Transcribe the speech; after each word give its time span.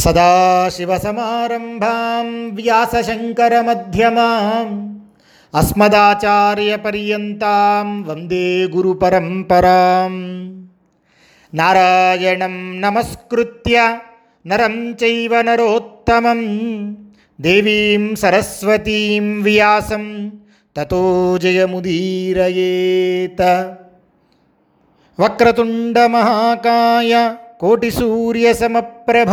सदाशिवसमारम्भां 0.00 2.26
व्यासशङ्करमध्यमाम् 2.56 4.72
अस्मदाचार्यपर्यन्तां 5.60 7.86
वन्दे 8.06 8.46
गुरुपरम्परां 8.74 10.12
नारायणं 11.60 12.56
नमस्कृत्य 12.84 13.76
नरं 14.50 14.76
चैव 15.00 15.32
नरोत्तमं 15.48 16.40
देवीं 17.46 18.02
सरस्वतीं 18.22 19.24
व्यासं 19.44 20.04
ततो 20.76 21.04
जयमुदीरयेत। 21.42 23.40
वक्रतुण्डमहाकाय 25.18 27.12
కోటిసూర్యసమప్రభ. 27.62 29.30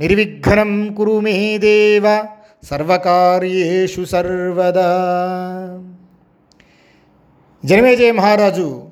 నిర్విఘ్నం 0.00 0.94
కురు 0.94 1.20
మే 1.20 1.58
దేవ 1.58 2.26
సర్వకార్యేషు 2.62 4.04
సర్వదా. 4.04 4.88
జనమేజయ 7.64 8.12
మహారాజు 8.12 8.82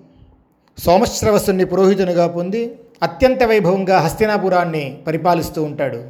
సోమశ్రవసుని 0.78 1.64
పురోహితునిగా 1.64 2.26
పొంది 2.26 2.78
అత్యంత 3.02 3.44
వైభవంగా 3.44 3.98
హస్తినాపురాన్ని 3.98 4.98
పరిపాలిస్తూ 5.06 5.62
ఉంటాడు. 5.62 6.04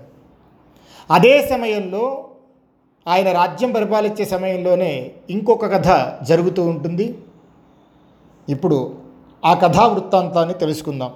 అదే 1.11 1.49
సమయంలో 1.51 2.29
ఆయన 3.09 3.33
రాజ్యం 3.33 3.73
పరిపాలించే 3.73 4.25
సమయంలోనే 4.25 5.11
ఇంకొక 5.31 5.67
కథ 5.67 6.13
జరుగుతూ 6.23 6.65
ఉంటుంది. 6.65 7.19
ఇప్పుడు 8.49 8.95
ఆ 9.45 9.55
కథా 9.55 9.87
వృత్తాంతాన్ని 9.87 10.55
తెలుసుకుందాం. 10.55 11.11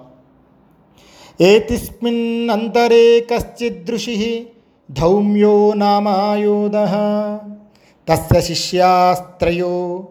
ఏతిస్మిన్నంతరే 1.40 3.20
కశ్చిదృషి 3.20 4.46
ధౌమ్యో 4.90 5.72
నామాయోధ 5.72 6.72
తస్య 8.08 8.40
శిష్యాస్త్రయో 8.40 10.04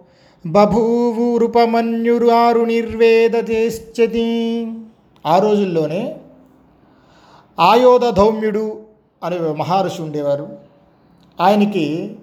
బభూవురుపమన్యురారు 0.46 2.60
నిర్వేదతేశ్చతి 2.60 4.72
ఆ 5.26 5.40
రోజుల్లోనే 5.40 6.16
ఆయోధ 7.60 8.10
ధౌమ్యుడు 8.10 8.82
అనే 9.24 9.40
మహర్షి 9.40 10.02
ఉండేవారు. 10.02 10.50
ఆయనకి 11.42 12.18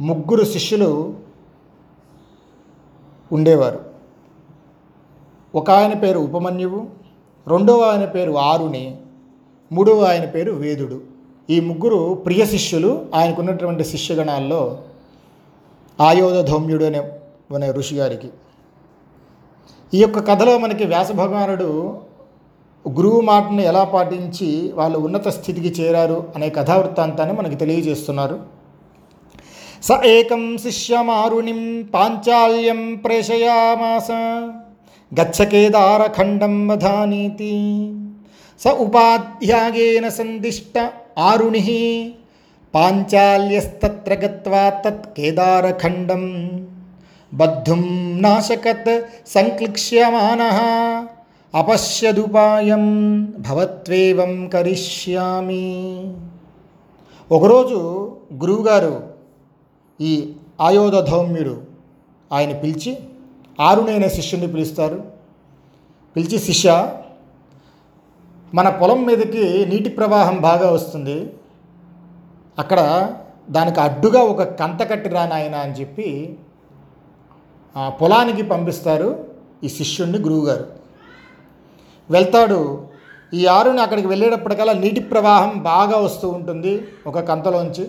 ముగ్గురు 0.00 0.44
శిష్యులు 0.44 1.14
ఉండేవారు. 3.32 3.80
ఒక 5.54 5.70
ఆయన 5.70 5.92
పేరు 5.92 6.18
ఉపమన్యువు 6.18 7.05
రెండవ 7.48 7.80
ఆయన 7.80 8.04
పేరు 8.04 8.32
ఆరుని 8.32 8.96
మూడవ 9.72 10.04
ఆయన 10.04 10.24
పేరు 10.24 10.52
వేదుడు. 10.52 11.00
ఈ 11.50 11.60
ముగ్గురు 11.60 12.14
ప్రియ 12.14 12.46
శిష్యులు 12.46 13.06
ఆయనకున్నటువంటి 13.14 13.84
శిష్యగణాల్లో 13.84 14.78
ఆయోధ 16.00 16.48
ధౌమ్యుడు 16.48 16.84
అనే 16.84 17.02
అనే 17.54 17.72
ఋషి 17.72 17.94
గారికి. 17.94 18.28
ఈ 19.94 20.00
యొక్క 20.00 20.18
కథలో 20.18 20.58
మనకి 20.58 20.84
వ్యాస 20.84 21.12
భగవానుడు 21.12 22.00
గురువు 22.88 23.20
మాటను 23.20 23.60
ఎలా 23.60 23.84
పాటించి 23.84 24.72
వాళ్ళు 24.74 24.98
ఉన్నత 24.98 25.28
స్థితికి 25.28 25.68
చేరారు 25.68 26.32
అనే 26.36 26.48
కథావృత్తాంతాన్ని 26.50 27.36
మనకి 27.36 27.56
తెలియజేస్తున్నారు. 27.56 28.40
స 29.82 29.88
ఏకం 30.04 30.58
శిష్యమారుణిం 30.58 31.88
పాంచాల్యం 31.94 32.94
ప్రేషయామాస 32.94 34.08
గచ్చకేదారఖండం 35.20 36.68
వధానీతి. 36.68 37.52
స 38.60 38.68
ఉపాధ్యాయేన 38.68 40.08
సందిష్ట 40.08 40.92
ఆరుణి. 41.18 42.12
పాంచాల్యస్తత్ర 42.74 44.14
గత్వా 44.14 44.70
తత్ 44.70 45.14
కేదారఖండం. 45.16 46.22
బద్ధుం 47.34 48.12
నాశకత్ 48.22 49.04
సంక్లిక్ష్యమాన. 49.26 50.42
అపశ్యదుపాయం 51.54 52.84
భవత్వేవం 53.24 54.48
కరిష్యామి. 54.48 56.12
ఒకరోజు 57.32 57.76
గురువుగారు 58.34 59.04
ఈ 60.00 60.32
ఆయోధౌమ్యుడు 60.60 61.60
ఆయన 62.32 62.52
పిలిచి 62.52 62.98
ఆరునైన 63.60 64.06
శిష్యుని 64.06 64.46
పిలుస్తారు. 64.46 65.04
పిలిచి 66.16 66.38
శిష్య 66.38 66.96
మన 68.54 68.68
పొలం 68.68 69.04
మీదకి 69.04 69.66
నీటి 69.66 69.88
ప్రవాహం 69.88 70.40
బాగా 70.40 70.70
వస్తుంది. 70.70 71.32
అక్కడ 72.58 73.12
దానికి 73.50 73.80
అడ్డుగా 73.80 74.20
ఒక 74.20 74.42
కంత 74.42 74.90
కట్టి 74.90 75.08
రానాయన 75.08 75.54
అని 75.54 75.72
చెప్పి 75.72 76.38
పొలానికి 77.86 78.42
పంపిస్తారు 78.42 79.24
ఈ 79.64 79.68
శిష్యుణ్ణి 79.68 80.18
గురువుగారు. 80.18 80.66
వెళ్తాడు. 82.10 82.86
ఈ 83.34 83.46
ఆరుని 83.46 83.80
అక్కడికి 83.80 84.08
వెళ్ళేటప్పటికల్లా 84.08 84.72
నీటి 84.72 85.00
ప్రవాహం 85.00 85.62
బాగా 85.62 85.96
వస్తూ 85.98 86.28
ఉంటుంది 86.28 86.88
ఒక 87.06 87.18
కంతలోంచి. 87.18 87.88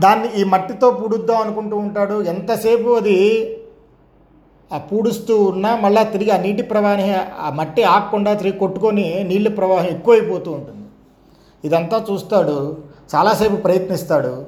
దాన్ని 0.00 0.40
ఈ 0.40 0.44
మట్టితో 0.44 0.90
పూడుద్దాం 0.90 1.36
అనుకుంటూ 1.36 1.76
ఉంటాడు. 1.76 2.22
ఎంతసేపు 2.22 2.88
అది 2.88 3.18
పూడుస్తూ 4.70 5.34
ఉన్నా 5.44 5.76
మళ్ళీ 5.76 6.04
తిరిగి 6.04 6.30
ఆ 6.30 6.36
నీటి 6.36 6.62
ప్రవాహం 6.62 7.10
ఆ 7.38 7.50
మట్టి 7.50 7.82
ఆగకుండా 7.82 8.34
తిరిగి 8.34 8.58
కొట్టుకొని 8.58 9.24
నీళ్ళ 9.24 9.48
ప్రవాహం 9.48 9.86
ఎక్కువైపోతూ 9.86 10.50
ఉంటుంది. 10.52 10.84
ఇదంతా 11.64 12.04
చూస్తాడు 12.10 12.76
చాలాసేపు 13.14 13.56
ప్రయత్నిస్తాడు 13.56 14.46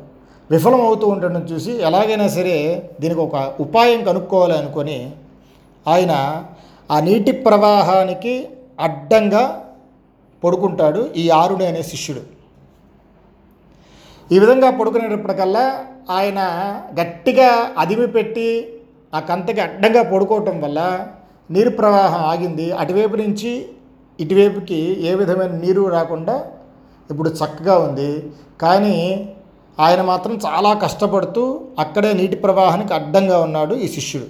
విఫలం 0.51 0.81
అవుతూ 0.81 1.07
ఉండడం 1.07 1.43
చూసి 1.53 1.71
ఎలాగైనా 1.71 2.27
సరే 2.29 2.57
దీనికి 3.01 3.21
ఒక 3.21 3.37
ఉపాయం 3.61 4.05
కనుక్కోవాలి 4.05 4.59
అనుకొని 4.59 5.13
ఆయన 5.87 6.13
ఆ 6.91 7.01
నీటి 7.01 7.33
ప్రవాహానికి 7.33 8.49
అడ్డంగా 8.81 9.63
పడుకుంటాడు 10.45 11.11
ఈ 11.17 11.31
ఆరుని 11.31 11.67
అనే 11.67 11.83
శిష్యుడు. 11.83 12.23
ఈ 14.33 14.39
విధంగా 14.39 14.71
పడుకునేటప్పటికల్లా 14.71 15.87
ఆయన 16.11 16.41
గట్టిగా 17.01 17.73
అదిమి 17.79 18.07
పెట్టి 18.07 18.76
ఆ 19.17 19.21
కంతకి 19.21 19.61
అడ్డంగా 19.61 20.03
పడుకోవటం 20.03 20.57
వల్ల 20.61 20.81
నీరు 21.51 21.71
ప్రవాహం 21.71 22.23
ఆగింది. 22.31 22.67
అటువైపు 22.73 23.17
నుంచి 23.17 23.51
ఇటువైపుకి 24.21 24.81
ఏ 25.09 25.15
విధమైన 25.15 25.55
నీరు 25.65 25.83
రాకుండా 25.89 26.37
ఇప్పుడు 27.11 27.31
చక్కగా 27.31 27.75
ఉంది. 27.79 28.11
కానీ 28.61 28.97
ఆయన 29.85 30.03
మాత్రం 30.03 30.35
చాలా 30.47 30.71
కష్టపడుతూ 30.75 31.43
అక్కడే 31.79 32.13
నీటి 32.13 32.37
ప్రవాహానికి 32.37 32.93
అడ్డంగా 32.95 33.39
ఉన్నాడు 33.39 33.75
ఈ 33.75 33.89
శిష్యుడు. 33.89 34.29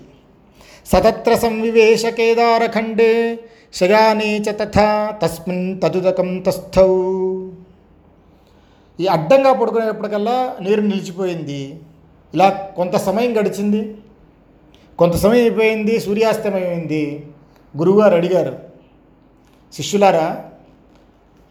సతత్ర 0.86 1.34
సంవివేశ 1.34 2.06
కేదారఖండే 2.06 3.12
శయానే 3.74 4.30
చ 4.38 4.50
తథా 4.50 4.88
తస్మిన్ 5.22 5.80
తదుదకం 5.80 6.28
తస్థౌ. 6.38 6.90
ఈ 9.00 9.06
అడ్డంగా 9.06 9.52
పడుకునేటప్పటికల్లా 9.52 10.36
నీరు 10.60 10.80
నిలిచిపోయింది. 10.80 11.62
ఇలా 12.34 12.48
కొంత 12.76 12.96
సమయం 12.96 13.32
గడిచింది. 13.40 13.82
కొంత 14.98 15.14
సమయం 15.16 15.40
అయిపోయింది 15.40 16.00
సూర్యాస్తమయమైంది 16.00 17.26
గురువుగారు 17.76 18.14
అడిగారు 18.14 18.54
శిష్యులారా 19.72 20.26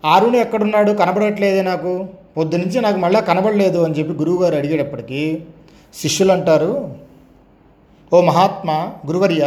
ఆరుని 0.06 0.38
ఎక్కడున్నాడు? 0.38 0.92
కనబడట్లేదే 0.92 1.62
నాకు. 1.62 1.92
పొద్దునుంచి 2.38 2.82
నాకు 2.82 2.98
మళ్ళీ 2.98 3.22
కనబడలేదు 3.22 3.80
అని 3.84 3.94
చెప్పి 3.94 4.14
గురువుగారు 4.14 4.56
అడిగేటప్పటికీ 4.56 5.22
శిష్యులు 5.94 6.32
అంటారు 6.32 6.72
ఓ 8.14 8.22
మహాత్మా 8.22 8.94
గురువర్య 9.08 9.44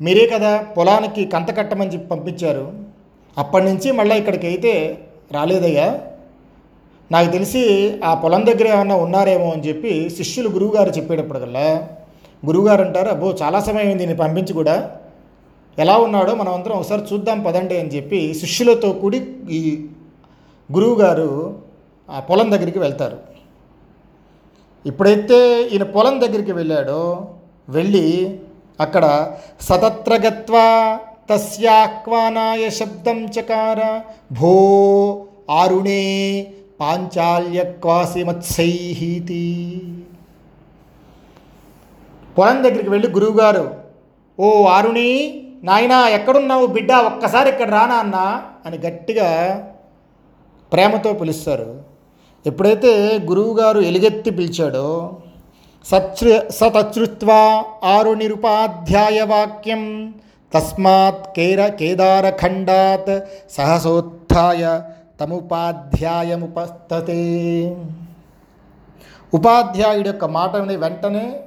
మీరే 0.00 0.26
కదా 0.26 0.62
పొలానికి 0.76 1.24
కంత 1.24 1.56
కట్టమని 1.56 1.92
చెప్పి 1.92 2.06
పంపించారు. 2.08 2.72
అప్పటి 3.38 3.64
నుంచి 3.64 3.92
మళ్ళీ 3.92 4.16
ఇక్కడికి 4.16 4.46
అయితే 4.46 4.72
రాలేదయ్యా. 5.32 6.00
నాకు 7.10 7.30
తెలిసి 7.30 7.62
ఆ 8.04 8.14
పొలం 8.14 8.46
దగ్గర 8.46 8.66
ఏమన్నా 8.66 8.96
ఉన్నారేమో 8.96 9.52
అని 9.52 9.68
చెప్పి 9.68 10.10
శిష్యులు 10.10 10.48
గురువుగారు 10.48 10.90
చెప్పేటప్పటికల్లా 10.90 11.88
గురువుగారు 12.46 12.82
అంటారు 12.82 13.08
అబ్బో 13.08 13.28
చాలా 13.42 13.60
సమయం 13.60 13.86
అయింది 13.86 14.02
దీన్ని 14.02 14.16
పంపించి 14.22 14.52
కూడా. 14.52 14.76
ఎలా 15.78 15.96
ఉన్నాడో 15.96 16.34
మనం 16.34 16.52
అందరం 16.54 16.76
ఒకసారి 16.76 17.02
చూద్దాం 17.12 17.42
పదండి 17.42 17.78
అని 17.80 17.88
చెప్పి 17.88 18.34
శిష్యులతో 18.40 18.92
కూడి 18.92 19.20
ఈ 19.50 19.60
గురువుగారు 20.72 21.28
ఆ 22.10 22.20
పొలం 22.20 22.50
దగ్గరికి 22.50 22.78
వెళ్తారు. 22.78 23.18
ఇప్పుడైతే 24.84 25.38
ఈయన 25.64 25.82
పొలం 25.82 26.20
దగ్గరికి 26.20 26.52
వెళ్ళాడో 26.52 27.02
వెళ్ళి 27.68 28.06
అక్కడ 28.80 29.04
సతత్రగత్వా 29.60 30.98
తస్యాహ్వానాయ 31.30 32.68
శబ్దం 32.70 33.18
చకార 33.26 33.80
భో 34.32 34.54
ఆరుణే 35.50 36.02
పాంచాల్యక్వాసి 36.80 38.24
మత్సైహీతి 38.24 39.44
పొలం 42.36 42.62
దగ్గరికి 42.62 42.90
వెళ్ళి 42.90 43.08
గురువుగారు 43.08 43.70
ఓ 44.38 44.66
ఆరుణి 44.66 45.42
నాయనా 45.64 46.08
ఎక్కడున్నావు 46.08 46.66
బిడ్డ? 46.66 46.92
ఒక్కసారి 46.92 47.50
ఇక్కడ 47.50 47.70
రానా 47.70 47.94
అన్న 47.94 48.16
అని 48.66 48.78
గట్టిగా 48.78 49.60
ప్రేమతో 50.72 51.12
పిలుస్తారు. 51.12 51.80
ఎప్పుడైతే 52.46 53.20
గురువుగారు 53.30 53.80
ఎలుగెత్తి 53.80 54.30
పిలిచాడో 54.30 55.20
సత్సృ 55.84 56.50
సతచ్రుత్వా 56.50 57.64
ఆరు 57.84 58.14
నిరుపాధ్యాయ 58.14 59.22
వాక్యం 59.22 60.12
తస్మాత్ 60.52 61.36
కేర 61.36 61.72
కేదారఖండాత్ 61.80 63.26
సహసోత్థాయ 63.50 64.80
తముపాధ్యాయముపస్తతే 65.20 67.20
ఉపాధ్యాయుడి 69.32 70.08
యొక్క 70.08 70.24
మాట 70.24 70.56
వెంటనే 70.78 71.40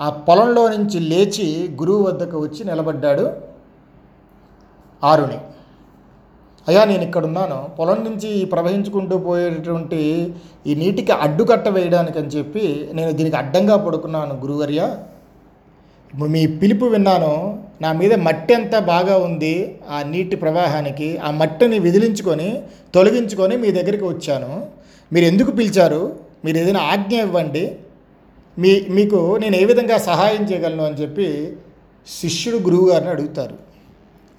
ఆ 0.00 0.10
పొలంలో 0.10 0.68
నుంచి 0.68 1.00
లేచి 1.00 1.68
గురువు 1.80 2.02
వద్దకు 2.02 2.38
వచ్చి 2.38 2.64
నిలబడ్డాడు 2.64 3.30
ఆరుని. 5.04 5.38
అయ్యా 6.68 6.84
నేను 6.84 7.02
ఇక్కడ 7.02 7.24
ఉన్నాను. 7.24 7.68
పొలం 7.78 8.04
నుంచి 8.04 8.44
ప్రవహించుకుంటూ 8.44 9.18
పోయేటటువంటి 9.18 10.34
ఈ 10.66 10.74
నీటికి 10.74 11.12
అడ్డుకట్ట 11.12 11.68
వేయడానికి 11.68 12.18
అని 12.18 12.28
చెప్పి 12.28 12.90
నేను 12.94 13.12
దీనికి 13.12 13.36
అడ్డంగా 13.36 13.76
పడుకున్నాను 13.76 14.34
గురువర్య. 14.40 14.96
మీ 16.28 16.46
పిలుపు 16.46 16.84
విన్నాను. 16.84 17.64
నా 17.82 17.92
మీద 17.92 18.14
మట్టి 18.14 18.54
అంతా 18.54 18.78
బాగా 18.78 19.16
ఉంది. 19.18 19.80
ఆ 19.90 20.02
నీటి 20.02 20.36
ప్రవాహానికి 20.36 21.16
ఆ 21.16 21.30
మట్టిని 21.30 21.78
విదిలించుకొని 21.78 22.62
తొలగించుకొని 22.94 23.56
మీ 23.56 23.70
దగ్గరికి 23.70 24.04
వచ్చాను. 24.04 24.66
మీరు 25.12 25.24
ఎందుకు 25.24 25.50
పిలిచారు? 25.50 26.16
మీరు 26.44 26.56
ఏదైనా 26.56 26.80
ఆజ్ఞ 26.80 27.14
ఇవ్వండి. 27.16 27.78
మీ 28.58 28.86
మీకు 28.88 29.36
నేను 29.36 29.56
ఏ 29.56 29.64
విధంగా 29.64 29.96
సహాయం 29.96 30.42
చేయగలను 30.52 30.84
అని 30.84 30.94
చెప్పి 30.94 31.56
శిష్యుడు 32.08 32.56
గురువు 32.56 32.90
గారిని 32.90 33.10
అడుగుతారు. 33.10 33.56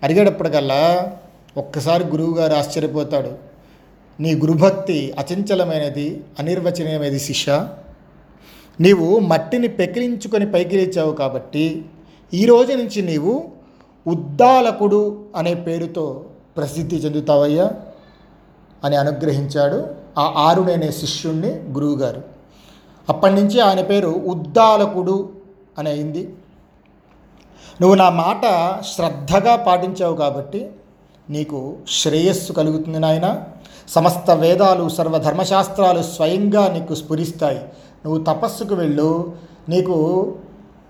అడిగేటప్పటికల్లా 0.04 1.14
ఒక్కసారి 1.58 2.04
గురువుగారు 2.04 2.54
ఆశ్చర్యపోతాడు. 2.54 3.32
నీ 4.22 4.36
గురుభక్తి 4.36 5.14
అచంచలమైనది 5.20 6.24
అనిర్వచనీయమైనది 6.40 7.20
శిష్య. 7.20 7.70
నీవు 8.82 9.20
మట్టిని 9.20 9.68
పెకిలించుకొని 9.68 10.52
పైకి 10.52 10.76
లేచావు 10.78 11.12
కాబట్టి 11.12 11.86
ఈ 12.34 12.46
రోజు 12.46 12.74
నుంచి 12.74 13.02
నీవు 13.02 13.44
ఉద్దాలకుడు 14.08 15.26
అనే 15.36 15.54
పేరుతో 15.54 16.26
ప్రసిద్ధి 16.58 16.96
చెందుతావయ్యా 16.96 17.72
అని 18.84 18.96
అనుగ్రహించాడు 18.96 19.88
ఆ 20.18 20.34
ఆరుడనే 20.38 20.92
శిష్యుణ్ణి 20.92 21.48
గురువుగారు. 21.48 22.39
అప్పటి 23.10 23.34
నుంచి 23.34 23.60
ఆయన 23.60 23.82
పేరు 23.82 24.08
ఉద్దాలకుడు 24.08 25.30
అని 25.78 25.90
అయింది 25.90 26.34
నువ్వు 27.82 27.96
నా 27.96 28.10
మాట 28.10 28.42
శ్రద్ధగా 28.96 29.56
పాటించావు 29.56 30.16
కాబట్టి 30.16 30.70
నీకు 31.30 31.76
శ్రేయస్సు 31.90 32.54
కలుగుతుంది 32.54 33.00
నాయన. 33.00 33.44
సమస్త 33.90 34.32
వేదాలు 34.32 34.90
సర్వధర్మశాస్త్రాలు 34.90 36.02
స్వయంగా 36.02 36.68
నీకు 36.74 36.96
స్ఫురిస్తాయి. 36.96 37.60
నువ్వు 38.06 38.24
తపస్సుకు 38.24 38.76
వెళ్ళు. 38.76 39.34
నీకు 39.70 40.36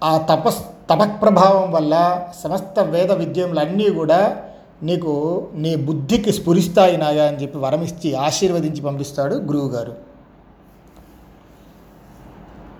ఆ 0.03 0.17
తపస్ 0.17 0.57
తపఃప్రభావం 0.89 1.71
వల్ల 1.71 2.21
సమస్త 2.43 2.79
వేద 2.79 3.11
విద్యములన్నీ 3.11 3.89
కూడా 3.89 4.37
నీకు 4.83 5.47
నీ 5.53 5.75
బుద్ధికి 5.75 6.33
స్ఫురిస్తాయి 6.33 6.97
నాయా 6.97 7.23
అని 7.25 7.41
చెప్పి 7.41 7.57
వరమిచ్చి 7.57 8.15
ఆశీర్వదించి 8.15 8.81
పంపిస్తాడు 8.81 9.35
గురువుగారు. 9.35 10.08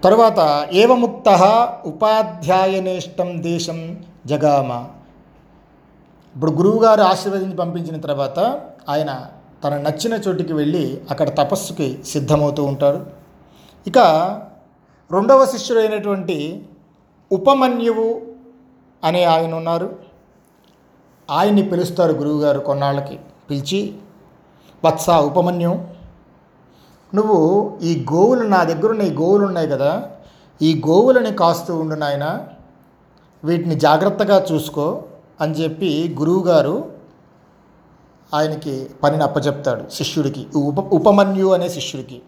తరువాత 0.04 0.68
ఏవముక్త 0.74 1.30
ఉపాధ్యాయనేష్టం 1.86 3.44
దేశం 3.44 4.04
జగామ. 4.26 4.86
ఇప్పుడు 6.36 6.52
గురువుగారు 6.52 7.02
ఆశీర్వదించి 7.02 7.56
పంపించిన 7.56 8.02
తర్వాత 8.02 8.62
ఆయన 8.90 9.26
తన 9.64 9.78
నచ్చిన 9.78 10.14
చోటికి 10.14 10.54
వెళ్ళి 10.54 11.02
అక్కడ 11.12 11.30
తపస్సుకి 11.30 12.00
సిద్ధమవుతూ 12.06 12.66
ఉంటాడు. 12.66 13.06
ఇక 13.88 13.98
రెండవ 15.12 15.46
శిష్యుడైనటువంటి 15.46 16.68
ఉపమన్యువు 17.32 18.22
అనే 19.04 19.24
ఆయన 19.24 19.54
ఉన్నారు. 19.54 20.00
ఆయన్ని 21.32 21.70
పిలుస్తారు 21.70 22.12
గురువుగారు 22.12 22.60
కొన్నాళ్ళకి. 22.60 23.20
పిలిచి 23.50 23.94
వత్స 24.86 25.10
ఉపమన్యు 25.10 25.99
నువ్వు 27.16 27.38
ఈ 27.84 28.06
గోవులు 28.14 28.44
నా 28.48 28.64
దగ్గర 28.64 28.90
ఉన్న 28.90 29.02
ఈ 29.02 29.14
గోవులు 29.14 29.46
ఉన్నాయి 29.46 29.68
కదా 29.68 29.92
ఈ 30.62 30.82
గోవులని 30.88 31.32
కాస్తూ 31.34 31.76
ఉండు 31.76 31.96
నాయన 31.96 32.48
వీటిని 33.44 33.76
జాగ్రత్తగా 33.76 34.46
చూసుకో 34.52 35.04
అని 35.42 35.54
చెప్పి 35.54 36.16
గురువుగారు 36.20 36.92
ఆయనకి 38.34 38.90
పనిని 39.04 39.24
అప్పచెప్తాడు 39.24 39.90
శిష్యుడికి 39.90 40.48
ఉప 40.56 40.80
ఉపమన్యు 40.80 41.48
అనే 41.48 41.70
శిష్యుడికి. 41.70 42.22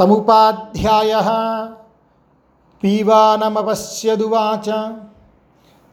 తముపాధ్యాయ 0.00 1.12
పీవానమపశ్యదువాచ 2.82 4.68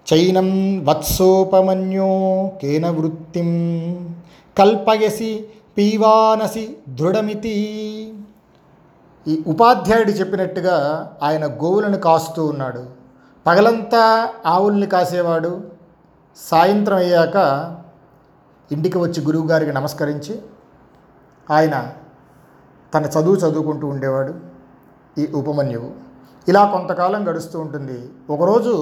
చైనం 0.07 0.49
వత్సోపమన్యో 0.85 2.11
కేన 2.61 2.89
వృత్తిం 2.89 3.49
కల్పయసి 4.57 5.45
పీవానసి 5.77 6.77
దృఢమితి. 6.89 7.55
ఈ 9.27 9.43
ఉపాధ్యాయుడు 9.47 10.09
చెప్పినట్టుగా 10.09 10.75
ఆయన 11.23 11.45
గోవులను 11.45 11.97
కాస్తూ 11.97 12.45
ఉన్నాడు. 12.45 12.85
పగలంతా 13.47 14.33
ఆవుల్ని 14.45 14.87
కాసేవాడు. 14.87 15.63
సాయంత్రం 16.37 16.97
అయ్యాక 16.97 17.35
ఇంటికి 18.71 18.97
వచ్చి 18.97 19.23
గురువుగారికి 19.25 19.71
నమస్కరించి 19.71 20.41
ఆయన 21.51 21.93
తన 22.93 23.05
చదువు 23.05 23.35
చదువుకుంటూ 23.35 23.87
ఉండేవాడు. 23.87 24.35
ఈ 25.17 25.27
ఉపమన్యువు 25.27 26.10
ఇలా 26.47 26.65
కొంతకాలం 26.65 27.29
గడుస్తూ 27.29 27.59
ఉంటుంది. 27.59 28.09
ఒకరోజు 28.29 28.73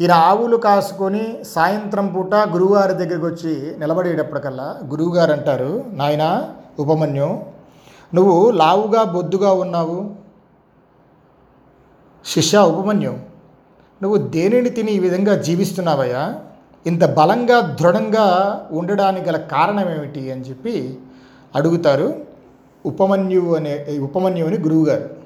ఈయన 0.00 0.12
ఆవులు 0.12 0.56
కాసుకొని 0.56 1.38
సాయంత్రం 1.44 2.06
పూట 2.06 2.34
గురువుగారి 2.34 2.94
దగ్గరికి 2.94 3.26
వచ్చి 3.26 3.76
నిలబడేటప్పటికల్లా 3.78 4.80
గురువుగారు 4.84 5.32
అంటారు 5.32 5.84
నాయన 5.88 6.52
ఉపమన్యు 6.78 7.40
నువ్వు 8.14 8.50
లావుగా 8.50 9.02
బొద్దుగా 9.02 9.52
ఉన్నావు. 9.52 10.10
శిష్య 12.24 12.58
ఉపమన్యు 12.58 13.14
నువ్వు 14.02 14.18
దేనిని 14.18 14.70
తిని 14.70 14.92
ఈ 14.92 14.98
విధంగా 14.98 15.34
జీవిస్తున్నావయ్యా? 15.34 16.40
ఇంత 16.86 17.04
బలంగా 17.04 17.60
దృఢంగా 17.60 18.26
ఉండడానికి 18.72 19.28
గల 19.28 19.36
కారణం 19.36 19.90
ఏమిటి 19.90 20.32
అని 20.32 20.40
చెప్పి 20.40 20.98
అడుగుతారు 21.54 22.14
ఉపమన్యువు 22.86 23.54
అనే 23.54 23.98
ఉపమన్యు 24.00 24.46
అని 24.46 24.58
గురువుగారు. 24.58 25.19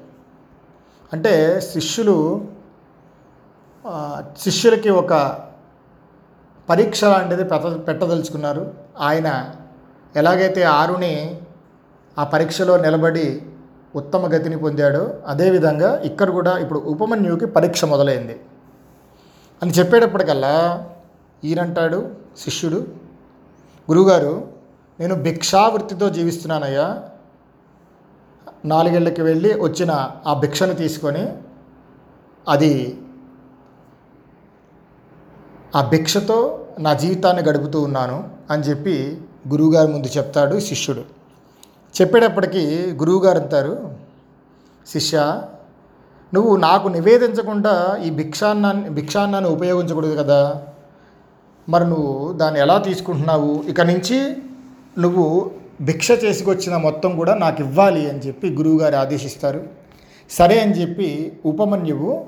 అంటే 1.13 1.61
శిష్యులు 1.61 2.45
శిష్యులకి 4.39 4.89
ఒక 4.89 5.39
పరీక్ష 6.69 7.03
లాంటిది 7.03 7.43
పెట్ట 7.43 7.87
పెట్టదలుచుకున్నారు. 7.87 8.73
ఆయన 8.99 9.55
ఎలాగైతే 10.15 10.63
ఆరుని 10.63 11.41
ఆ 12.17 12.23
పరీక్షలో 12.23 12.77
నిలబడి 12.77 13.41
ఉత్తమ 13.95 14.35
గతిని 14.35 14.57
పొందాడో 14.57 15.13
అదేవిధంగా 15.27 15.99
ఇక్కడ 15.99 16.29
కూడా 16.29 16.57
ఇప్పుడు 16.57 16.79
ఉపమన్యుకి 16.79 17.45
పరీక్ష 17.45 17.85
మొదలైంది. 17.85 18.39
అని 19.61 19.71
చెప్పేటప్పటికల్లా 19.71 20.89
ఈయనంటాడు 21.43 22.11
శిష్యుడు 22.37 22.75
గురువుగారు 23.91 24.47
నేను 24.99 25.15
భిక్షావృత్తితో 25.15 26.09
జీవిస్తున్నానయ్యా. 26.09 27.03
నాలుగేళ్ళకి 28.65 29.21
వెళ్ళి 29.21 29.51
వచ్చిన 29.61 29.91
ఆ 30.27 30.33
భిక్షను 30.33 30.73
తీసుకొని 30.73 31.23
అది 32.47 32.73
ఆ 35.75 35.81
భిక్షతో 35.89 36.37
నా 36.79 36.93
జీవితాన్ని 36.93 37.43
గడుపుతూ 37.43 37.81
ఉన్నాను 37.81 38.29
అని 38.51 38.63
చెప్పి 38.63 38.95
గురువుగారి 39.47 39.91
ముందు 39.91 40.07
చెప్తాడు 40.07 40.59
శిష్యుడు. 40.59 41.03
చెప్పేటప్పటికీ 41.95 42.63
గురువుగారు 42.91 43.39
అంటారు 43.39 43.75
శిష్య 44.87 45.17
నువ్వు 46.33 46.55
నాకు 46.57 46.87
నివేదించకుండా 46.87 47.97
ఈ 48.05 48.09
భిక్షాన్నాన్ని 48.09 48.89
భిక్షాన్నాన్ని 48.89 49.49
ఉపయోగించకూడదు 49.51 50.15
కదా. 50.15 50.39
మరి 51.69 51.85
నువ్వు 51.89 52.31
దాన్ని 52.31 52.59
ఎలా 52.59 52.77
తీసుకుంటున్నావు? 52.77 53.63
ఇక 53.67 53.81
నుంచి 53.81 54.17
నువ్వు 54.97 55.51
భిక్ష 55.81 56.11
చేసుకొచ్చిన 56.11 56.77
మొత్తం 56.77 57.15
కూడా 57.15 57.35
నాకు 57.35 57.61
ఇవ్వాలి 57.61 58.09
అని 58.09 58.19
చెప్పి 58.19 58.49
గురువుగారు 58.49 58.95
ఆదేశిస్తారు. 58.95 59.67
సరే 60.29 60.59
అని 60.59 60.73
చెప్పి 60.73 61.39
ఉపమన్యువు 61.45 62.25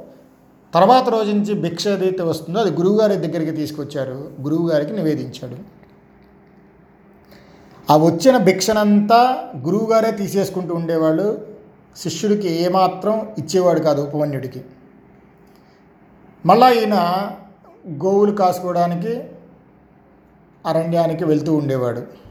తర్వాత 0.74 1.10
రోజు 1.10 1.32
నుంచి 1.32 1.54
భిక్ష 1.54 1.88
ఏదైతే 1.88 2.24
వస్తుందో 2.24 2.60
అది 2.60 2.72
గురువుగారి 2.72 3.16
దగ్గరికి 3.16 3.52
తీసుకొచ్చారు. 3.52 4.32
గురువుగారికి 4.42 4.92
నివేదించాడు. 4.92 5.78
ఆ 7.92 7.98
వచ్చిన 7.98 8.38
భిక్షనంతా 8.38 9.50
గురువుగారే 9.58 10.12
తీసేసుకుంటూ 10.12 10.76
ఉండేవాళ్ళు. 10.76 11.48
శిష్యుడికి 11.98 12.52
ఏమాత్రం 12.52 13.28
ఇచ్చేవాడు 13.38 13.80
కాదు 13.80 14.02
ఉపమన్యుడికి. 14.02 14.62
మళ్ళా 16.46 16.72
ఈయన 16.72 16.96
గోవులు 17.90 18.32
కాసుకోవడానికి 18.32 19.24
అరణ్యానికి 20.66 21.24
వెళ్తూ 21.24 21.56
ఉండేవాడు. 21.56 22.27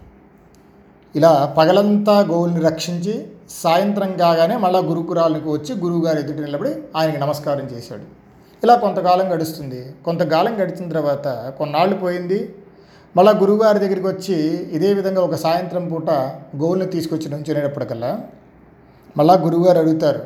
ఇలా 1.17 1.55
పగలంతా 1.59 2.21
గోవుల్ని 2.21 2.61
రక్షించి 2.61 3.29
సాయంత్రం 3.51 4.17
కాగానే 4.17 4.57
మళ్ళా 4.57 4.79
గురుకురాలకు 4.79 5.51
వచ్చి 5.51 5.75
గురువుగారు 5.75 6.19
ఎదుటి 6.19 6.39
నిలబడి 6.39 6.75
ఆయనకి 6.97 7.19
నమస్కారం 7.19 7.67
చేశాడు. 7.67 8.03
ఇలా 8.65 8.77
కొంతకాలం 8.77 9.35
గడుస్తుంది. 9.35 9.95
కొంతకాలం 10.05 10.63
గడిచిన 10.63 10.89
తర్వాత 10.89 11.53
కొన్నాళ్ళు 11.59 11.97
పోయింది. 11.97 12.55
మళ్ళా 13.17 13.33
గురువుగారి 13.33 13.79
దగ్గరికి 13.79 14.07
వచ్చి 14.07 14.35
ఇదే 14.73 14.93
విధంగా 14.95 15.21
ఒక 15.21 15.35
సాయంత్రం 15.35 15.89
పూట 15.89 16.11
గోవుల్ని 16.57 16.87
తీసుకొచ్చి 16.87 17.29
నుంచునేటప్పటికల్లా 17.29 18.21
మళ్ళా 19.17 19.35
గురువుగారు 19.35 19.79
అడుగుతారు 19.79 20.25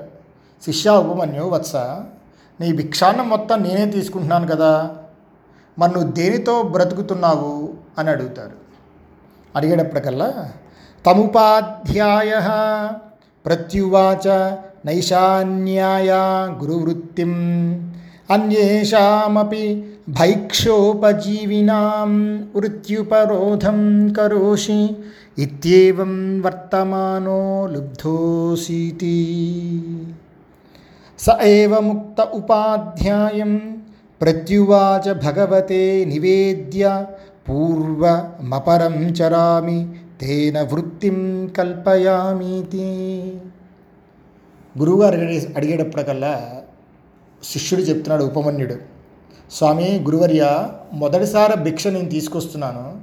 శిష్య 0.65 0.91
ఉపమన్యు 0.91 1.43
వత్స 1.43 1.77
నీ 2.61 2.73
భిక్షాన్నం 2.73 3.29
మొత్తం 3.29 3.63
నేనే 3.63 3.87
తీసుకుంటున్నాను 3.87 4.47
కదా 4.47 4.97
మరి 5.79 5.93
నువ్వు 5.93 6.11
దేనితో 6.11 6.63
బ్రతుకుతున్నావు? 6.63 7.75
అని 7.99 8.11
అడుగుతారు. 8.11 8.51
అడిగేటప్పటికల్లా 9.57 10.53
तमुपाध्यायः 11.05 12.49
प्रत्युवाच 13.45 14.27
नैशान्याया 14.87 16.47
गुरुवृत्तिम्। 16.47 17.75
अन्येषामपि 18.31 19.97
भैक्षोपजीविनां 20.11 22.09
वृत्युपरोधं 22.57 24.11
करोषि, 24.13 25.05
इत्येवं 25.39 26.41
वर्तमानो 26.41 27.67
लुब्धोऽसीति। 27.67 29.17
स 31.19 31.29
एव 31.43 31.81
मुक्त 31.81 32.21
उपाध्यायं 32.21 33.59
प्रत्युवाच 34.21 35.09
भगवते 35.09 36.05
निवेद्य 36.05 37.07
पूर्वमपरं 37.47 39.13
चरामि। 39.13 40.00
తేన 40.21 40.63
వృత్తిం 40.63 41.47
కల్పయామీతి. 41.57 42.79
గురువుగారు 44.79 45.21
అడిగే 45.21 45.49
అడిగేటప్పటికల్లా 45.57 46.63
శిష్యుడు 47.45 47.83
చెప్తున్నాడు 47.83 48.25
ఉపమన్యుడు. 48.25 48.75
స్వామి 49.53 50.01
గురువర్య 50.01 50.69
మొదటిసారి 50.93 51.63
భిక్ష 51.63 51.87
నేను 51.87 52.09
తీసుకొస్తున్నాను. 52.09 53.01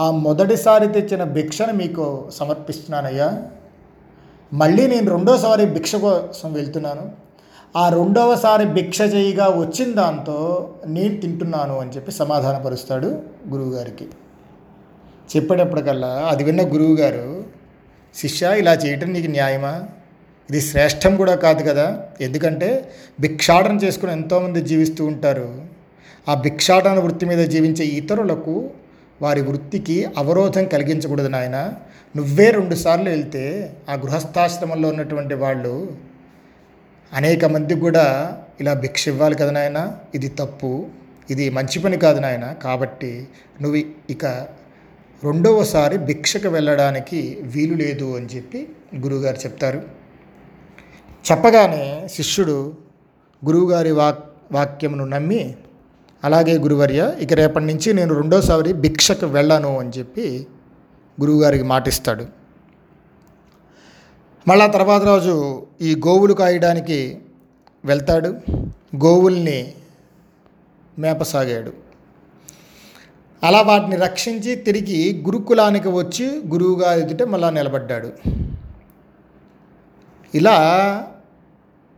ఆ 0.00 0.10
మొదటిసారి 0.10 0.88
తెచ్చిన 0.88 1.24
భిక్షను 1.24 1.72
మీకు 1.72 2.24
సమర్పిస్తున్నానయ్యా. 2.34 3.42
మళ్ళీ 4.52 4.86
నేను 4.86 5.10
రెండోసారి 5.10 5.66
భిక్ష 5.66 5.96
కోసం 5.96 6.52
వెళ్తున్నాను. 6.52 7.10
ఆ 7.76 7.88
రెండవసారి 7.88 8.66
భిక్ష 8.66 9.00
చేయగా 9.00 9.48
వచ్చిన 9.48 9.94
దాంతో 9.94 10.68
నేను 10.86 11.20
తింటున్నాను 11.20 11.78
అని 11.78 11.90
చెప్పి 11.90 12.12
సమాధానపరుస్తాడు 12.12 13.06
గురువుగారికి. 13.48 14.08
చెప్పేటప్పటికల్లా 15.36 16.26
అది 16.30 16.44
విన్న 16.44 16.62
గురువుగారు 16.62 17.44
శిష్య 18.14 18.58
ఇలా 18.58 18.74
చేయటం 18.74 19.12
నీకు 19.12 19.30
న్యాయమా? 19.30 19.84
ఇది 20.50 20.60
శ్రేష్టం 20.60 21.16
కూడా 21.16 21.34
కాదు 21.34 21.62
కదా? 21.62 22.02
ఎందుకంటే 22.20 22.92
భిక్షాటన 23.20 23.76
చేసుకుని 23.76 24.12
ఎంతోమంది 24.12 24.62
జీవిస్తూ 24.62 25.06
ఉంటారు. 25.06 25.64
ఆ 26.28 26.34
భిక్షాటన 26.34 26.98
వృత్తి 26.98 27.26
మీద 27.26 27.48
జీవించే 27.48 27.84
ఇతరులకు 27.84 28.70
వారి 29.22 29.40
వృత్తికి 29.40 30.06
అవరోధం 30.18 30.64
కలిగించకూడదు 30.64 31.28
నాయన. 31.28 31.72
నువ్వే 32.16 32.50
రెండుసార్లు 32.50 33.10
వెళ్తే 33.10 33.74
ఆ 33.88 33.94
గృహస్థాశ్రమంలో 33.94 34.88
ఉన్నటువంటి 34.88 35.34
వాళ్ళు 35.34 35.90
అనేక 37.12 37.44
మందికి 37.44 37.80
కూడా 37.80 38.36
ఇలా 38.60 38.74
భిక్ష 38.74 39.08
ఇవ్వాలి 39.08 39.34
కదా 39.34 39.50
నాయన? 39.50 39.94
ఇది 40.14 40.28
తప్పు. 40.28 40.86
ఇది 41.30 41.50
మంచి 41.50 41.78
పని 41.78 41.98
కాదు 41.98 42.20
నాయన. 42.20 42.52
కాబట్టి 42.62 43.26
నువ్వు 43.62 43.82
ఇక 44.10 44.46
రెండవసారి 45.24 45.98
భిక్షకు 45.98 46.48
వెళ్ళడానికి 46.48 47.38
వీలు 47.42 47.74
లేదు 47.74 48.16
అని 48.16 48.26
చెప్పి 48.26 48.68
గురువుగారు 48.96 49.36
చెప్తారు. 49.36 49.82
చెప్పగానే 51.30 52.08
శిష్యుడు 52.08 52.74
గురువుగారి 53.46 53.92
వాక్ 53.92 54.24
వాక్యమును 54.52 55.04
నమ్మి 55.04 55.56
అలాగే 56.24 56.58
గురువర్య 56.58 57.16
ఇక 57.20 57.32
రేపటి 57.32 57.64
నుంచి 57.64 57.92
నేను 57.92 58.14
రెండోసారి 58.14 58.72
భిక్షకు 58.72 59.26
వెళ్ళను 59.26 59.78
అని 59.78 59.90
చెప్పి 59.98 60.46
గురువుగారికి 61.20 61.64
మాటిస్తాడు. 61.64 62.26
మళ్ళా 64.48 64.66
తర్వాత 64.66 65.02
రోజు 65.02 65.66
ఈ 65.80 65.94
గోవులు 65.94 66.34
కాయడానికి 66.34 67.18
వెళ్తాడు. 67.84 68.28
గోవుల్ని 69.04 69.74
మేపసాగాడు. 70.98 71.91
అలా 73.44 73.62
వాటిని 73.62 73.96
రక్షించి 73.96 74.54
తిరిగి 74.54 75.22
గురుకులానికి 75.24 75.88
వచ్చి 75.88 76.42
గురువుగా 76.48 76.94
ఎదుట 76.94 77.22
మళ్ళా 77.22 77.50
నిలబడ్డాడు. 77.50 78.12
ఇలా 80.34 80.56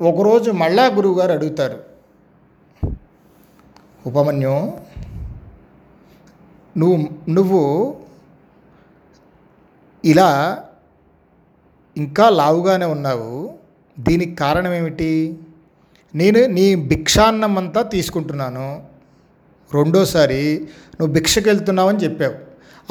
ఒకరోజు 0.01 0.51
మళ్ళా 0.51 0.87
గురువుగారు 0.87 1.33
అడుగుతారు 1.33 1.83
ఉపమన్యం 4.07 4.73
నువ్వు 6.77 7.09
నువ్వు 7.29 7.97
ఇలా 10.05 10.63
ఇంకా 11.97 12.29
లావుగానే 12.29 12.87
ఉన్నావు. 12.87 13.59
దీనికి 13.99 14.35
కారణం 14.35 14.75
ఏమిటి? 14.75 15.39
నేను 16.15 16.47
నీ 16.47 16.75
భిక్షాన్నం 16.75 17.59
అంతా 17.59 17.83
తీసుకుంటున్నాను. 17.83 18.94
రెండోసారి 19.73 20.69
నువ్వు 21.01 21.15
భిక్షకు 21.15 21.49
వెళ్తున్నావని 21.49 21.99
చెప్పావు. 21.99 22.35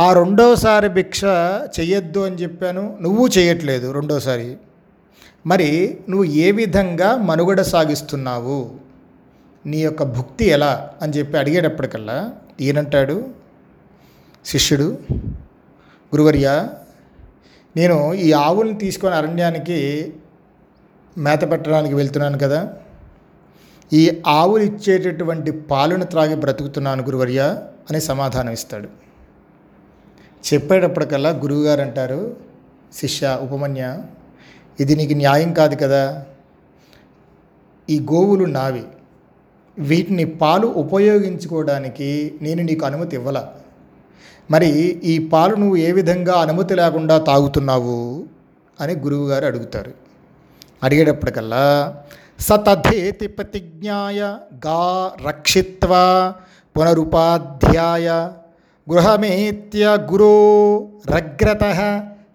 ఆ 0.01 0.13
రెండోసారి 0.13 0.89
భిక్ష 0.89 1.23
చెయ్యొద్దు 1.79 2.19
అని 2.19 2.35
చెప్పాను 2.35 2.97
నువ్వు 3.01 3.27
చేయట్లేదు 3.27 3.91
రెండోసారి. 3.91 4.57
మరి 5.45 5.97
నువ్వు 6.09 6.23
ఏ 6.23 6.51
విధంగా 6.51 7.17
మనుగడ 7.17 7.61
సాగిస్తున్నావు? 7.61 8.71
నీ 9.65 9.77
యొక్క 9.77 10.03
భుక్తి 10.03 10.45
ఎలా? 10.45 10.93
అని 11.01 11.13
చెప్పి 11.13 11.37
అడిగేటప్పటికల్లా 11.37 12.31
ఈయనంటాడు 12.61 13.25
శిష్యుడు 14.45 14.97
గురువర్య 16.15 16.67
నేను 17.75 18.13
ఈ 18.13 18.31
ఆవుల్ని 18.31 18.77
తీసుకొని 18.77 19.15
అరణ్యానికి 19.15 20.13
మేత 21.17 21.51
పెట్టడానికి 21.51 21.95
వెళ్తున్నాను 21.95 22.37
కదా. 22.37 22.73
ఈ 23.93 24.21
ఆవులు 24.27 24.63
ఇచ్చేటటువంటి 24.63 25.51
పాలను 25.51 26.03
త్రాగి 26.03 26.35
బ్రతుకుతున్నాను 26.35 27.03
గురువర్య 27.03 27.61
అని 27.89 28.01
సమాధానం 28.01 28.49
ఇస్తాడు. 28.49 28.89
చెప్పేటప్పటికల్లా 30.53 31.29
గురువుగారు 31.29 31.81
అంటారు 31.81 32.37
శిష్య 32.93 33.39
ఉపమన్య 33.41 33.99
ఇది 34.79 34.95
నీకు 34.95 35.13
న్యాయం 35.13 35.53
కాదు 35.53 35.75
కదా. 35.75 36.25
ఈ 37.89 37.99
గోవులు 37.99 38.45
నావి. 38.45 38.83
వీటిని 39.79 40.25
పాలు 40.25 40.67
ఉపయోగించుకోవడానికి 40.67 42.33
నేను 42.41 42.63
నీకు 42.63 42.85
అనుమతి 42.85 43.15
ఇవ్వాల. 43.15 43.47
మరి 44.51 44.67
ఈ 45.03 45.27
పాలు 45.27 45.55
నువ్వు 45.55 45.75
ఏ 45.75 45.91
విధంగా 45.91 46.33
అనుమతి 46.33 46.75
లేకుండా 46.75 47.17
తాగుతున్నావు? 47.17 48.25
అని 48.81 48.93
గురువుగారు 48.93 49.45
అడుగుతారు. 49.45 49.91
అడిగేటప్పటికల్లా 50.83 51.95
సతథేతి 52.45 53.27
ప్రతిజ్ఞాయ 53.27 54.21
గా 54.65 54.79
రక్షిత్వా 55.27 56.01
పునరుపాధ్యాయ 56.75 58.07
గృహమేత్య 58.87 59.83
గురో 60.11 60.33
రగ్రత 61.07 61.63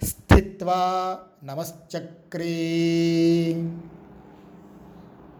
స్థిత్వా 0.02 0.80
నమశ్చక్రీ. 1.44 2.54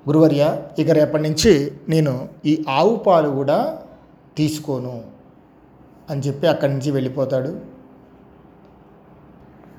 గురువర్య 0.09 0.63
ఇక 0.79 0.91
రేపటి 0.91 1.23
నుంచి 1.23 1.73
నేను 1.89 2.29
ఈ 2.47 2.65
ఆవు 2.69 2.95
పాలు 2.97 3.29
కూడా 3.29 3.79
తీసుకోను 4.37 5.05
అని 6.11 6.21
చెప్పి 6.21 6.47
అక్కడి 6.47 6.73
నుంచి 6.73 6.91
వెళ్ళిపోతాడు. 6.91 7.61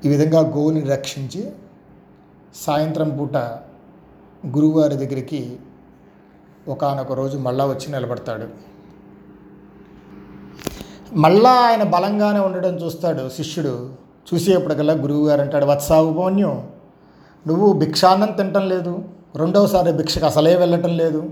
ఈ 0.04 0.08
విధంగా 0.08 0.40
గోవుని 0.40 0.80
రక్షించి 0.80 1.42
సాయంత్రం 2.54 3.10
పూట 3.16 3.36
గురువుగారి 4.46 4.96
దగ్గరికి 4.96 5.56
ఒకానొక 6.68 7.12
రోజు 7.12 7.38
మళ్ళా 7.38 7.66
వచ్చి 7.66 7.92
నిలబడతాడు. 7.92 8.46
మళ్ళా 11.14 11.50
ఆయన 11.50 11.82
బలంగానే 11.82 12.40
ఉండడం 12.40 12.74
చూస్తాడు 12.76 13.28
శిష్యుడు. 13.28 13.90
చూసేప్పటికల్లా 14.34 14.92
గురువుగారు 14.92 15.40
అంటాడు 15.40 15.64
వత్సా 15.64 16.00
ఉపమన్యం 16.00 16.68
నువ్వు 17.46 17.72
భిక్షాన్నం 17.72 18.32
తినటం 18.32 18.68
లేదు. 18.68 18.98
రెండవసారి 19.36 19.92
భిక్షకు 19.92 20.26
అసలే 20.26 20.56
వెళ్ళటం 20.56 20.96
లేదు. 20.96 21.30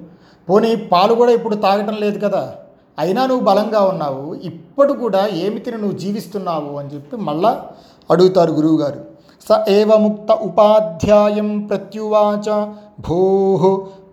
పోనీ 0.49 0.77
పాలు 0.77 1.15
కూడా 1.15 1.33
ఇప్పుడు 1.33 1.55
తాగటం 1.55 1.95
లేదు 1.95 2.27
కదా. 2.27 2.55
అయినా 2.99 3.27
నువ్వు 3.27 3.45
బలంగా 3.45 3.81
ఉన్నావు. 3.81 4.35
ఇప్పుడు 4.35 4.93
కూడా 4.93 5.27
ఏమి 5.27 5.59
తిని 5.59 5.79
నువ్వు 5.79 5.99
జీవిస్తున్నావు? 5.99 6.79
అని 6.79 6.95
చెప్పి 6.95 7.17
మళ్ళా 7.17 7.67
అడుగుతారు 8.11 8.53
గురువుగారు. 8.53 9.19
స 9.49 9.65
ఏవ 9.69 9.97
ముక్త 9.97 10.33
ఉపాధ్యాయం 10.33 11.61
ప్రత్యువాచ 11.61 12.73
భో 13.07 13.19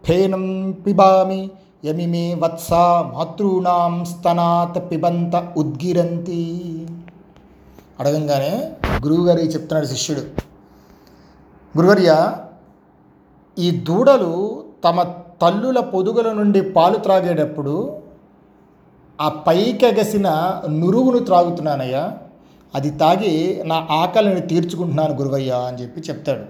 ఫేనం 0.06 0.46
పిబామి 0.86 1.42
యమిమే 1.86 2.26
వత్స 2.34 2.70
మాతృణాం 3.14 3.94
స్తనాత్ 4.06 4.80
పిబంత 4.92 5.36
ఉద్గిరంతి 5.58 6.42
అడగంగానే 8.00 8.54
గురువుగారి 9.06 9.44
చెప్తున్నాడు 9.54 9.88
శిష్యుడు. 9.94 10.24
గురువర్య 11.78 12.12
ఈ 13.58 13.68
దూడలు 13.88 14.34
తమ 14.86 15.04
తల్లుల 15.42 15.80
పొదుగుల 15.94 16.28
నుండి 16.32 16.62
పాలు 16.76 16.98
త్రాగేటప్పుడు 16.98 17.76
ఆ 19.22 19.30
పైకెగసిన 19.48 20.28
నురువును 20.82 21.20
త్రాగుతున్నానయ్యా 21.20 22.04
అది 22.76 22.90
తాగి 23.02 23.34
నా 23.66 23.88
ఆకలిని 23.92 24.42
తీర్చుకుంటున్నాను 24.42 25.14
గురువయ్య 25.16 25.52
అని 25.68 25.78
చెప్పి 25.82 26.00
చెప్తాడు. 26.10 26.46